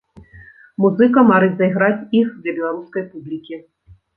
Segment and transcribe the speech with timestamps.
[0.85, 3.63] Музыка марыць зайграць іх для беларускай публікі.